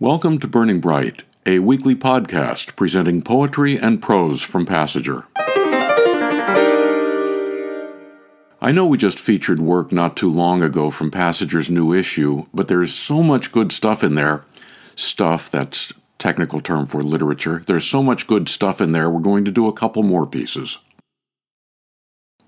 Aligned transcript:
Welcome 0.00 0.38
to 0.38 0.46
Burning 0.46 0.78
Bright, 0.78 1.24
a 1.44 1.58
weekly 1.58 1.96
podcast 1.96 2.76
presenting 2.76 3.20
poetry 3.20 3.76
and 3.76 4.00
prose 4.00 4.42
from 4.42 4.64
Passager. 4.64 5.26
I 8.62 8.70
know 8.70 8.86
we 8.86 8.96
just 8.96 9.18
featured 9.18 9.58
work 9.58 9.90
not 9.90 10.16
too 10.16 10.30
long 10.30 10.62
ago 10.62 10.92
from 10.92 11.10
Passager's 11.10 11.68
new 11.68 11.92
issue, 11.92 12.46
but 12.54 12.68
there's 12.68 12.94
so 12.94 13.24
much 13.24 13.50
good 13.50 13.72
stuff 13.72 14.04
in 14.04 14.14
there. 14.14 14.44
Stuff, 14.94 15.50
that's 15.50 15.92
technical 16.18 16.60
term 16.60 16.86
for 16.86 17.02
literature. 17.02 17.64
There's 17.66 17.84
so 17.84 18.00
much 18.00 18.28
good 18.28 18.48
stuff 18.48 18.80
in 18.80 18.92
there, 18.92 19.10
we're 19.10 19.18
going 19.18 19.44
to 19.46 19.50
do 19.50 19.66
a 19.66 19.72
couple 19.72 20.04
more 20.04 20.28
pieces. 20.28 20.78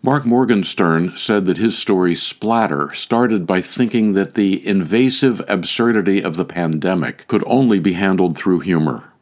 Mark 0.02 0.24
Morgenstern 0.24 1.14
said 1.14 1.44
that 1.44 1.58
his 1.58 1.76
story 1.76 2.14
Splatter 2.14 2.90
started 2.94 3.46
by 3.46 3.60
thinking 3.60 4.14
that 4.14 4.32
the 4.32 4.66
invasive 4.66 5.42
absurdity 5.46 6.22
of 6.22 6.38
the 6.38 6.46
pandemic 6.46 7.26
could 7.28 7.44
only 7.46 7.78
be 7.78 7.92
handled 7.92 8.34
through 8.34 8.60
humor. 8.60 9.12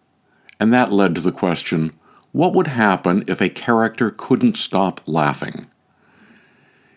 And 0.61 0.73
that 0.73 0.93
led 0.93 1.17
to 1.17 1.21
the 1.21 1.33
question 1.33 1.93
what 2.31 2.55
would 2.55 2.69
happen 2.69 3.25
if 3.27 3.41
a 3.41 3.49
character 3.49 4.11
couldn't 4.11 4.57
stop 4.57 5.01
laughing? 5.09 5.67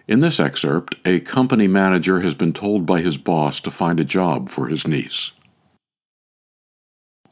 In 0.08 0.20
this 0.20 0.39
excerpt, 0.39 0.95
a 1.03 1.20
company 1.20 1.67
manager 1.67 2.20
has 2.20 2.36
been 2.36 2.53
told 2.53 2.86
by 2.86 3.02
his 3.02 3.17
boss 3.17 3.59
to 3.61 3.72
find 3.72 4.00
a 4.00 4.03
job 4.03 4.50
for 4.50 4.67
his 4.67 4.86
niece. 4.86 5.31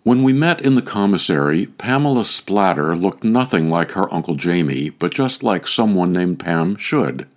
When 0.04 0.24
we 0.24 0.32
met 0.32 0.62
in 0.62 0.76
the 0.76 0.82
commissary, 0.82 1.66
Pamela 1.66 2.24
Splatter 2.24 2.96
looked 2.96 3.24
nothing 3.24 3.70
like 3.70 3.92
her 3.92 4.12
Uncle 4.14 4.36
Jamie, 4.36 4.90
but 4.90 5.14
just 5.14 5.44
like 5.44 5.68
someone 5.68 6.14
named 6.14 6.40
Pam 6.40 6.78
should. 6.78 7.28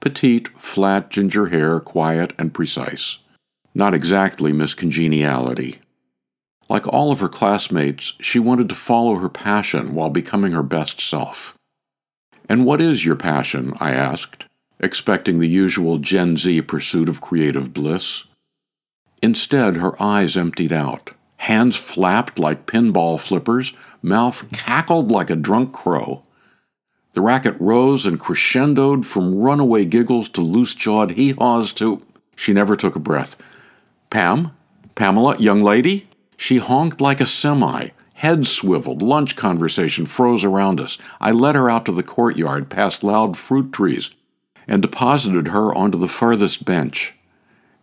Petite, 0.00 0.48
flat 0.48 1.10
ginger 1.10 1.46
hair, 1.46 1.80
quiet 1.80 2.32
and 2.38 2.54
precise. 2.54 3.18
Not 3.74 3.94
exactly 3.94 4.52
Miss 4.52 4.74
Congeniality. 4.74 5.80
Like 6.68 6.86
all 6.86 7.10
of 7.10 7.20
her 7.20 7.28
classmates, 7.28 8.12
she 8.20 8.38
wanted 8.38 8.68
to 8.68 8.74
follow 8.76 9.16
her 9.16 9.28
passion 9.28 9.94
while 9.94 10.10
becoming 10.10 10.52
her 10.52 10.62
best 10.62 11.00
self. 11.00 11.54
And 12.48 12.64
what 12.64 12.80
is 12.80 13.04
your 13.04 13.16
passion? 13.16 13.74
I 13.80 13.92
asked, 13.92 14.44
expecting 14.78 15.38
the 15.38 15.48
usual 15.48 15.98
Gen 15.98 16.36
Z 16.36 16.62
pursuit 16.62 17.08
of 17.08 17.20
creative 17.20 17.74
bliss. 17.74 18.24
Instead, 19.20 19.76
her 19.76 20.00
eyes 20.00 20.36
emptied 20.36 20.72
out. 20.72 21.10
Hands 21.48 21.74
flapped 21.74 22.38
like 22.38 22.66
pinball 22.66 23.18
flippers, 23.18 23.72
mouth 24.02 24.52
cackled 24.52 25.10
like 25.10 25.30
a 25.30 25.34
drunk 25.34 25.72
crow. 25.72 26.22
The 27.14 27.22
racket 27.22 27.56
rose 27.58 28.04
and 28.04 28.20
crescendoed 28.20 29.06
from 29.06 29.34
runaway 29.34 29.86
giggles 29.86 30.28
to 30.28 30.42
loose 30.42 30.74
jawed 30.74 31.12
hee 31.12 31.32
haws 31.32 31.72
to. 31.72 32.02
She 32.36 32.52
never 32.52 32.76
took 32.76 32.96
a 32.96 33.00
breath. 33.00 33.34
Pam? 34.10 34.50
Pamela, 34.94 35.38
young 35.38 35.62
lady? 35.62 36.06
She 36.36 36.58
honked 36.58 37.00
like 37.00 37.18
a 37.18 37.24
semi. 37.24 37.92
Head 38.16 38.46
swiveled, 38.46 39.00
lunch 39.00 39.34
conversation 39.34 40.04
froze 40.04 40.44
around 40.44 40.78
us. 40.78 40.98
I 41.18 41.30
led 41.30 41.54
her 41.54 41.70
out 41.70 41.86
to 41.86 41.92
the 41.92 42.02
courtyard 42.02 42.68
past 42.68 43.02
loud 43.02 43.38
fruit 43.38 43.72
trees 43.72 44.14
and 44.66 44.82
deposited 44.82 45.48
her 45.48 45.74
onto 45.74 45.96
the 45.96 46.08
furthest 46.08 46.66
bench. 46.66 47.14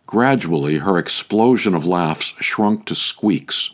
Gradually, 0.06 0.76
her 0.78 0.96
explosion 0.96 1.74
of 1.74 1.84
laughs 1.84 2.34
shrunk 2.38 2.86
to 2.86 2.94
squeaks, 2.94 3.70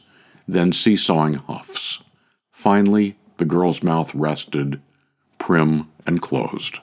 then 0.49 0.73
seesawing 0.73 1.35
huffs. 1.35 2.03
Finally, 2.51 3.17
the 3.37 3.45
girl's 3.45 3.83
mouth 3.83 4.15
rested, 4.15 4.81
prim 5.39 5.89
and 6.07 6.23
closed. 6.23 6.79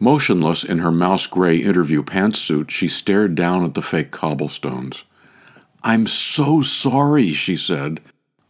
Motionless 0.00 0.64
in 0.64 0.80
her 0.80 0.90
mouse 0.90 1.26
gray 1.26 1.56
interview 1.56 2.02
pantsuit, 2.02 2.70
she 2.70 2.88
stared 2.88 3.36
down 3.36 3.64
at 3.64 3.74
the 3.74 3.82
fake 3.82 4.10
cobblestones. 4.10 5.04
I'm 5.84 6.06
so 6.06 6.60
sorry, 6.62 7.32
she 7.32 7.56
said. 7.56 8.00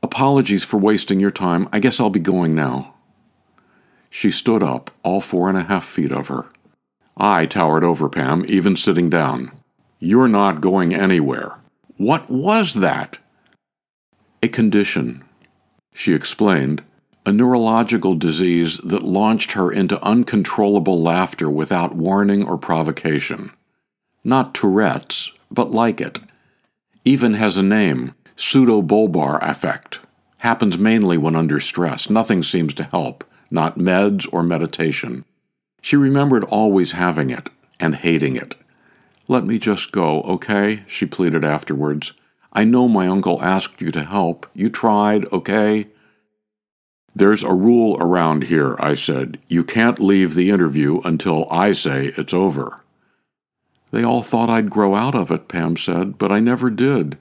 Apologies 0.02 0.64
for 0.64 0.78
wasting 0.78 1.20
your 1.20 1.30
time. 1.30 1.68
I 1.72 1.78
guess 1.78 2.00
I'll 2.00 2.10
be 2.10 2.20
going 2.20 2.54
now. 2.54 2.94
She 4.08 4.30
stood 4.30 4.62
up, 4.62 4.90
all 5.02 5.20
four 5.20 5.48
and 5.48 5.58
a 5.58 5.64
half 5.64 5.84
feet 5.84 6.12
of 6.12 6.28
her. 6.28 6.46
I 7.16 7.46
towered 7.46 7.84
over 7.84 8.08
Pam, 8.08 8.44
even 8.48 8.76
sitting 8.76 9.10
down. 9.10 9.50
You're 10.04 10.28
not 10.28 10.60
going 10.60 10.94
anywhere. 10.94 11.60
What 11.96 12.28
was 12.28 12.74
that? 12.74 13.16
A 14.42 14.48
condition, 14.48 15.24
she 15.94 16.12
explained, 16.12 16.84
a 17.24 17.32
neurological 17.32 18.14
disease 18.14 18.76
that 18.84 19.02
launched 19.02 19.52
her 19.52 19.72
into 19.72 20.04
uncontrollable 20.04 21.00
laughter 21.02 21.48
without 21.48 21.94
warning 21.94 22.46
or 22.46 22.58
provocation. 22.58 23.50
Not 24.22 24.54
Tourette's, 24.54 25.32
but 25.50 25.70
like 25.70 26.02
it. 26.02 26.20
Even 27.06 27.32
has 27.32 27.56
a 27.56 27.62
name, 27.62 28.12
pseudobulbar 28.36 29.38
affect. 29.40 30.00
Happens 30.38 30.76
mainly 30.76 31.16
when 31.16 31.34
under 31.34 31.60
stress. 31.60 32.10
Nothing 32.10 32.42
seems 32.42 32.74
to 32.74 32.84
help, 32.84 33.24
not 33.50 33.78
meds 33.78 34.28
or 34.30 34.42
meditation. 34.42 35.24
She 35.80 35.96
remembered 35.96 36.44
always 36.44 36.92
having 36.92 37.30
it 37.30 37.48
and 37.80 37.96
hating 37.96 38.36
it. 38.36 38.56
Let 39.26 39.44
me 39.44 39.58
just 39.58 39.90
go, 39.90 40.22
okay? 40.22 40.84
she 40.86 41.06
pleaded 41.06 41.44
afterwards. 41.44 42.12
I 42.52 42.64
know 42.64 42.88
my 42.88 43.08
uncle 43.08 43.42
asked 43.42 43.80
you 43.80 43.90
to 43.92 44.04
help. 44.04 44.46
You 44.54 44.68
tried, 44.68 45.24
okay? 45.32 45.88
There's 47.16 47.42
a 47.42 47.54
rule 47.54 47.96
around 48.00 48.44
here, 48.44 48.76
I 48.78 48.94
said. 48.94 49.38
You 49.48 49.64
can't 49.64 49.98
leave 49.98 50.34
the 50.34 50.50
interview 50.50 51.00
until 51.04 51.46
I 51.50 51.72
say 51.72 52.12
it's 52.16 52.34
over. 52.34 52.80
They 53.92 54.02
all 54.02 54.22
thought 54.22 54.50
I'd 54.50 54.70
grow 54.70 54.94
out 54.94 55.14
of 55.14 55.30
it, 55.30 55.48
Pam 55.48 55.76
said, 55.76 56.18
but 56.18 56.32
I 56.32 56.40
never 56.40 56.70
did. 56.70 57.16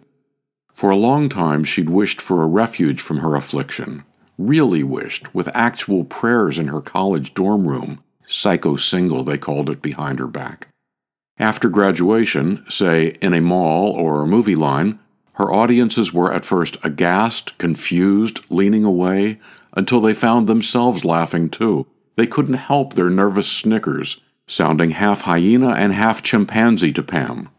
For 0.74 0.90
a 0.90 0.98
long 0.98 1.30
time, 1.30 1.64
she'd 1.64 1.90
wished 1.90 2.20
for 2.20 2.42
a 2.42 2.48
refuge 2.48 3.00
from 3.00 3.20
her 3.20 3.36
affliction. 3.36 4.04
Really 4.40 4.84
wished, 4.84 5.34
with 5.34 5.56
actual 5.56 6.04
prayers 6.04 6.58
in 6.58 6.68
her 6.68 6.82
college 6.82 7.36
dorm 7.36 7.68
room. 7.68 8.04
Psycho 8.28 8.76
single, 8.76 9.24
they 9.24 9.38
called 9.38 9.70
it 9.70 9.82
behind 9.82 10.18
her 10.18 10.28
back. 10.28 10.70
After 11.44 11.68
graduation, 11.68 12.64
say 12.70 13.18
in 13.22 13.34
a 13.34 13.42
mall 13.42 13.90
or 13.90 14.22
a 14.22 14.28
movie 14.28 14.56
line, 14.56 15.00
her 15.34 15.52
audiences 15.52 16.14
were 16.14 16.32
at 16.32 16.46
first 16.46 16.78
aghast, 16.86 17.58
confused, 17.58 18.40
leaning 18.50 18.86
away, 18.86 19.42
until 19.76 20.00
they 20.00 20.14
found 20.14 20.48
themselves 20.48 21.04
laughing 21.04 21.50
too. 21.50 21.86
They 22.16 22.28
couldn't 22.28 22.54
help 22.54 22.94
their 22.94 23.10
nervous 23.10 23.52
snickers, 23.52 24.22
sounding 24.48 24.92
half 24.92 25.24
hyena 25.24 25.72
and 25.72 25.92
half 25.92 26.24
chimpanzee 26.24 26.94
to 26.94 27.04
Pam. 27.04 27.50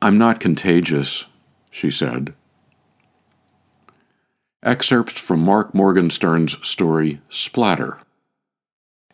I'm 0.00 0.16
not 0.16 0.40
contagious, 0.40 1.26
she 1.70 1.90
said. 1.90 2.32
Excerpts 4.62 5.20
from 5.20 5.40
Mark 5.40 5.74
Morgenstern's 5.74 6.66
story 6.66 7.20
Splatter. 7.28 7.98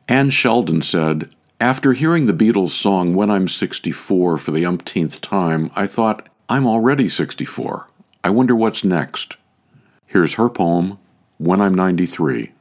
Anne 0.06 0.30
Sheldon 0.30 0.82
said, 0.82 1.34
after 1.60 1.94
hearing 1.94 2.26
the 2.26 2.34
Beatles 2.34 2.70
song 2.70 3.14
When 3.14 3.30
I'm 3.30 3.48
64 3.48 4.38
for 4.38 4.50
the 4.50 4.66
umpteenth 4.66 5.20
time, 5.20 5.70
I 5.74 5.86
thought, 5.86 6.28
I'm 6.48 6.66
already 6.66 7.08
64. 7.08 7.88
I 8.22 8.30
wonder 8.30 8.54
what's 8.54 8.84
next. 8.84 9.36
Here's 10.06 10.34
her 10.34 10.50
poem, 10.50 10.98
When 11.38 11.60
I'm 11.60 11.74
93. 11.74 12.52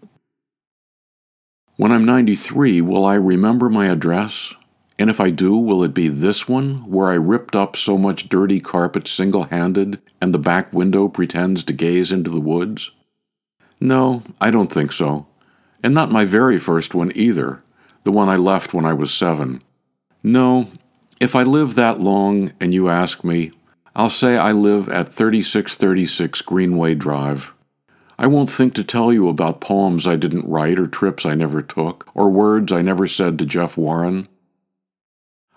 When 1.76 1.92
I'm 1.92 2.06
93, 2.06 2.82
will 2.82 3.06
I 3.06 3.16
remember 3.16 3.70
my 3.70 3.88
address? 3.88 4.54
And 4.98 5.10
if 5.10 5.20
I 5.20 5.30
do, 5.30 5.58
will 5.58 5.84
it 5.84 5.94
be 5.94 6.08
this 6.08 6.48
one, 6.48 6.90
where 6.90 7.08
I 7.08 7.16
ripped 7.16 7.54
up 7.54 7.76
so 7.76 7.98
much 7.98 8.30
dirty 8.30 8.62
carpet 8.62 9.10
single 9.10 9.44
handed 9.46 10.00
and 10.22 10.34
the 10.34 10.40
back 10.40 10.72
window 10.72 11.10
pretends 11.10 11.66
to 11.66 11.74
gaze 11.74 12.14
into 12.14 12.30
the 12.30 12.40
woods? 12.40 12.92
No, 13.78 14.24
I 14.40 14.52
don't 14.52 14.72
think 14.72 14.94
so. 14.94 15.28
And 15.84 15.94
not 15.94 16.12
my 16.12 16.24
very 16.24 16.58
first 16.58 16.96
one 16.96 17.12
either 17.14 17.62
the 18.06 18.12
one 18.12 18.30
I 18.30 18.38
left 18.38 18.74
when 18.74 18.86
I 18.86 18.94
was 18.94 19.14
seven. 19.14 19.62
No, 20.24 20.72
if 21.20 21.36
I 21.36 21.44
live 21.44 21.76
that 21.76 22.00
long 22.00 22.54
and 22.62 22.74
you 22.74 22.88
ask 22.88 23.24
me, 23.24 23.52
I'll 23.96 24.12
say 24.12 24.38
I 24.38 24.52
live 24.52 24.88
at 24.90 25.12
3636 25.12 26.42
Greenway 26.44 26.94
Drive. 26.96 27.54
I 28.18 28.28
won't 28.28 28.52
think 28.52 28.76
to 28.76 28.84
tell 28.84 29.12
you 29.12 29.28
about 29.28 29.60
poems 29.60 30.08
I 30.08 30.16
didn't 30.16 30.48
write 30.48 30.80
or 30.80 30.88
trips 30.88 31.26
I 31.26 31.36
never 31.36 31.62
took 31.62 32.10
or 32.14 32.30
words 32.30 32.72
I 32.72 32.82
never 32.82 33.08
said 33.08 33.40
to 33.40 33.46
Jeff 33.46 33.76
Warren. 33.76 34.28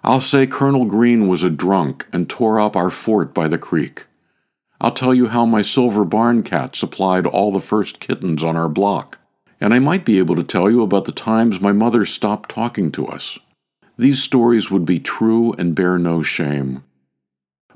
I'll 0.03 0.21
say 0.21 0.47
Colonel 0.47 0.87
Green 0.87 1.29
was 1.29 1.45
a 1.45 1.51
drunk 1.51 2.07
and 2.13 2.31
tore 2.31 2.59
up 2.59 2.77
our 2.77 2.91
fort 2.91 3.35
by 3.35 3.47
the 3.47 3.59
creek. 3.59 4.07
I'll 4.81 4.93
tell 4.93 5.13
you 5.13 5.29
how 5.29 5.45
my 5.45 5.61
silver 5.61 6.05
barn 6.05 6.43
cat 6.43 6.77
supplied 6.77 7.27
all 7.27 7.53
the 7.53 7.61
first 7.61 8.01
kittens 8.01 8.43
on 8.43 8.57
our 8.57 8.69
block 8.69 9.19
and 9.61 9.75
I 9.75 9.79
might 9.79 10.05
be 10.05 10.19
able 10.19 10.37
to 10.37 10.43
tell 10.43 10.71
you 10.71 10.83
about 10.83 11.05
the 11.05 11.13
times 11.13 11.61
my 11.61 11.73
mother 11.73 12.05
stopped 12.05 12.49
talking 12.49 12.93
to 12.93 13.07
us. 13.07 13.39
These 13.97 14.23
stories 14.23 14.71
would 14.71 14.85
be 14.85 15.01
true 15.01 15.53
and 15.55 15.75
bear 15.75 15.99
no 15.99 16.23
shame. 16.23 16.85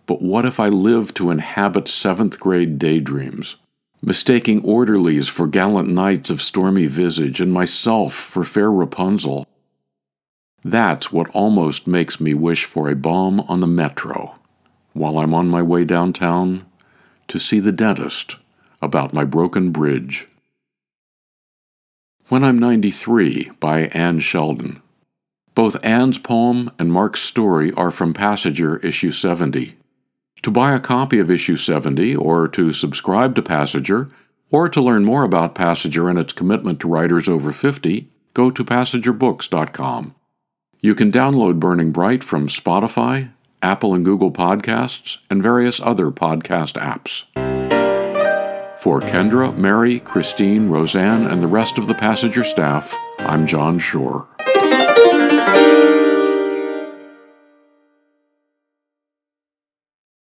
But 0.06 0.22
what 0.22 0.46
if 0.46 0.60
I 0.60 0.68
lived 0.68 1.16
to 1.16 1.30
inhabit 1.30 1.88
seventh 1.88 2.38
grade 2.38 2.78
daydreams, 2.78 3.56
mistaking 4.00 4.64
orderlies 4.64 5.28
for 5.28 5.46
gallant 5.46 5.88
knights 5.88 6.30
of 6.30 6.42
stormy 6.42 6.86
visage 6.86 7.40
and 7.40 7.52
myself 7.52 8.14
for 8.14 8.44
fair 8.44 8.70
Rapunzel? 8.70 9.46
That's 10.64 11.12
what 11.12 11.28
almost 11.30 11.88
makes 11.88 12.20
me 12.20 12.34
wish 12.34 12.64
for 12.64 12.88
a 12.88 12.94
bomb 12.94 13.40
on 13.40 13.60
the 13.60 13.66
metro. 13.66 14.36
While 14.92 15.18
I'm 15.18 15.34
on 15.34 15.48
my 15.48 15.62
way 15.62 15.84
downtown, 15.84 16.66
to 17.28 17.40
see 17.40 17.58
the 17.58 17.72
dentist 17.72 18.36
about 18.80 19.12
my 19.12 19.24
broken 19.24 19.70
bridge. 19.70 20.28
When 22.28 22.44
I'm 22.44 22.58
93 22.58 23.50
by 23.60 23.80
Anne 23.88 24.20
Sheldon. 24.20 24.80
Both 25.54 25.84
Anne's 25.84 26.18
poem 26.18 26.70
and 26.78 26.90
Mark's 26.90 27.20
story 27.20 27.72
are 27.72 27.90
from 27.90 28.14
Passager 28.14 28.82
issue 28.82 29.10
70. 29.10 29.76
To 30.42 30.50
buy 30.50 30.72
a 30.72 30.80
copy 30.80 31.18
of 31.18 31.30
issue 31.30 31.56
70, 31.56 32.16
or 32.16 32.48
to 32.48 32.72
subscribe 32.72 33.34
to 33.34 33.42
Passager, 33.42 34.10
or 34.50 34.68
to 34.68 34.80
learn 34.80 35.04
more 35.04 35.24
about 35.24 35.54
Passager 35.54 36.08
and 36.08 36.18
its 36.18 36.32
commitment 36.32 36.80
to 36.80 36.88
writers 36.88 37.28
over 37.28 37.52
50, 37.52 38.08
go 38.34 38.50
to 38.50 38.64
passagerbooks.com. 38.64 40.14
You 40.80 40.94
can 40.94 41.12
download 41.12 41.60
Burning 41.60 41.92
Bright 41.92 42.24
from 42.24 42.48
Spotify, 42.48 43.30
Apple 43.62 43.94
and 43.94 44.04
Google 44.04 44.32
Podcasts, 44.32 45.18
and 45.28 45.42
various 45.42 45.80
other 45.80 46.10
podcast 46.10 46.80
apps. 46.80 47.24
For 48.82 49.00
Kendra, 49.00 49.56
Mary, 49.56 50.00
Christine, 50.00 50.68
Roseanne, 50.68 51.24
and 51.28 51.40
the 51.40 51.46
rest 51.46 51.78
of 51.78 51.86
the 51.86 51.94
Passager 51.94 52.44
staff, 52.44 52.98
I'm 53.20 53.46
John 53.46 53.78
Shore. 53.78 54.26